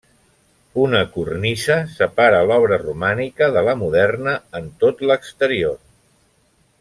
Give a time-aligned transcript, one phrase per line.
[0.83, 5.79] Una cornisa separa l'obra romànica de la moderna en tot l'exterior.